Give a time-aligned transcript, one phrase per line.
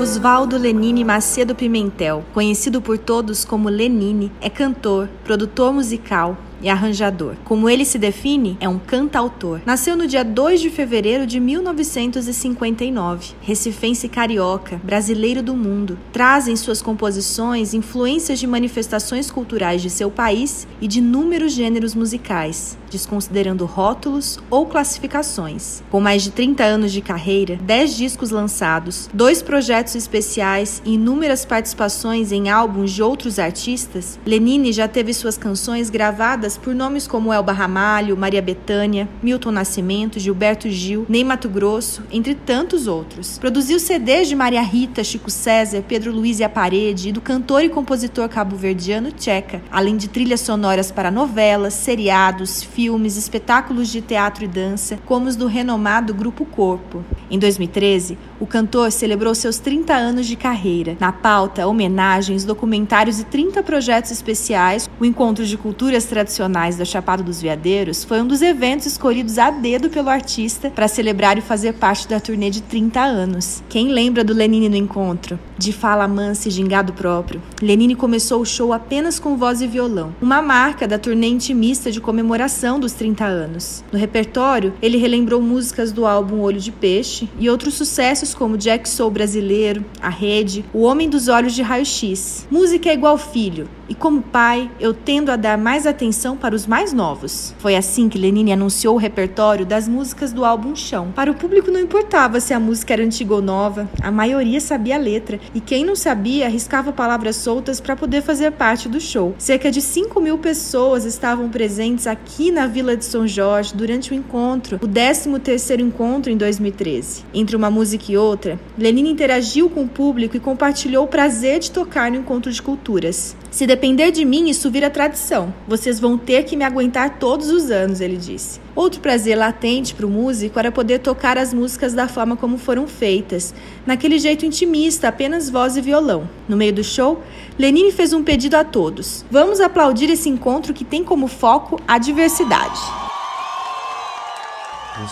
[0.02, 7.36] Oswaldo Lenine Macedo Pimentel, conhecido por todos como Lenine, é cantor, produtor musical, e arranjador.
[7.44, 9.62] Como ele se define, é um cantautor.
[9.66, 13.34] Nasceu no dia 2 de fevereiro de 1959.
[13.42, 20.10] Recifense carioca, brasileiro do mundo, traz em suas composições influências de manifestações culturais de seu
[20.10, 25.84] país e de inúmeros gêneros musicais, desconsiderando rótulos ou classificações.
[25.92, 31.46] Com mais de 30 anos de carreira, 10 discos lançados, dois projetos especiais e inúmeras
[31.46, 37.34] participações em álbuns de outros artistas, Lenine já teve suas canções gravadas por nomes como
[37.34, 43.40] Elba Ramalho, Maria Bethânia, Milton Nascimento, Gilberto Gil, Ney Mato Grosso, entre tantos outros.
[43.40, 47.64] Produziu CDs de Maria Rita, Chico César, Pedro Luiz e a Parede e do cantor
[47.64, 54.46] e compositor cabo-verdiano Tcheca, além de trilhas sonoras para novelas, seriados, filmes, espetáculos de teatro
[54.46, 57.04] e dança, como os do renomado Grupo Corpo.
[57.32, 60.98] Em 2013, o cantor celebrou seus 30 anos de carreira.
[61.00, 67.24] Na pauta, homenagens, documentários e 30 projetos especiais, o Encontro de Culturas Tradicionais da Chapada
[67.24, 71.74] dos Veadeiros foi um dos eventos escolhidos a dedo pelo artista para celebrar e fazer
[71.74, 73.64] parte da turnê de 30 anos.
[73.70, 75.40] Quem lembra do Lenine no encontro?
[75.58, 80.16] De fala mansa e gingado próprio, Lenine começou o show apenas com voz e violão,
[80.22, 83.84] uma marca da turnê intimista de comemoração dos 30 anos.
[83.92, 88.88] No repertório, ele relembrou músicas do álbum Olho de Peixe e outros sucessos como Jack
[88.88, 92.48] Soul Brasileiro, A Rede, O Homem dos Olhos de Raio-X.
[92.52, 96.68] Música é igual filho, e como pai, eu tendo a dar mais atenção para os
[96.68, 97.56] mais novos.
[97.58, 101.12] Foi assim que Lenine anunciou o repertório das músicas do álbum Chão.
[101.16, 104.96] Para o público não importava se a música era antiga ou nova, a maioria sabia
[104.96, 109.36] a letra, e quem não sabia arriscava palavras soltas para poder fazer parte do show.
[109.38, 114.16] Cerca de 5 mil pessoas estavam presentes aqui na Vila de São Jorge durante o
[114.16, 117.24] encontro, o 13º encontro em 2013.
[117.34, 121.72] Entre uma música e outra, Lenine interagiu com o público e compartilhou o prazer de
[121.72, 123.36] tocar no encontro de culturas.
[123.58, 125.52] Se depender de mim, isso vira tradição.
[125.68, 128.62] Vocês vão ter que me aguentar todos os anos, ele disse.
[128.76, 132.88] Outro prazer latente para o músico era poder tocar as músicas da forma como foram
[132.88, 136.30] feitas, naquele jeito intimista, apenas voz e violão.
[136.48, 137.24] No meio do show,
[137.58, 141.98] Lenine fez um pedido a todos: vamos aplaudir esse encontro que tem como foco a
[141.98, 142.80] diversidade.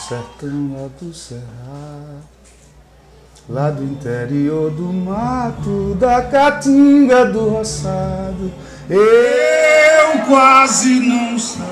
[0.08, 2.36] Sertão lá do cerrado
[3.48, 8.52] Lá do interior do mato, da caatinga do roçado,
[8.90, 11.66] eu quase não saio,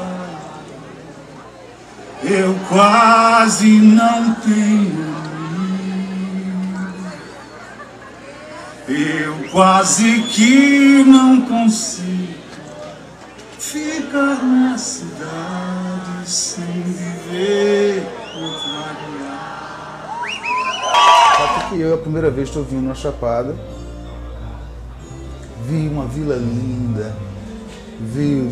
[2.23, 5.13] eu quase não tenho
[8.87, 12.33] eu quase que não consigo
[13.57, 18.22] ficar na cidade sem viver
[21.73, 23.55] que eu, a primeira vez, estou vindo na Chapada,
[25.65, 27.15] vi uma vila linda,
[27.99, 28.47] vi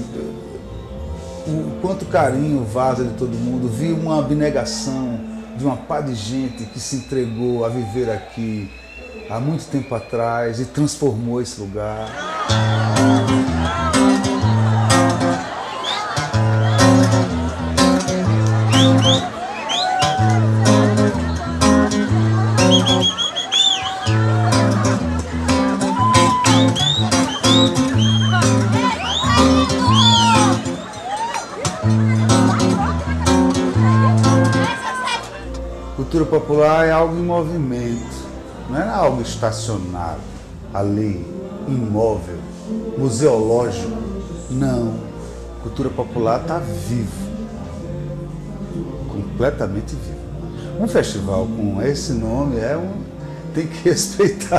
[1.47, 5.19] o quanto carinho vaza de todo mundo, vi uma abnegação
[5.55, 8.71] de uma pá de gente que se entregou a viver aqui
[9.29, 12.09] há muito tempo atrás e transformou esse lugar.
[35.97, 38.25] Cultura popular é algo em movimento,
[38.69, 40.21] não é algo estacionado,
[40.73, 41.25] ali,
[41.67, 42.39] imóvel,
[42.97, 43.91] museológico.
[44.49, 44.93] Não.
[45.61, 47.11] Cultura popular está vivo,
[49.09, 50.20] completamente vivo.
[50.79, 52.91] Um festival com esse nome é um,
[53.53, 54.49] tem que respeitar.